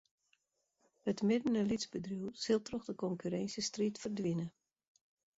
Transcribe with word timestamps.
It 1.11 1.19
midden- 1.29 1.57
en 1.59 1.67
lytsbedriuw 1.71 2.27
sil 2.43 2.59
troch 2.69 2.87
de 2.87 2.95
konkurrinsjestriid 3.03 3.95
ferdwine. 4.05 4.47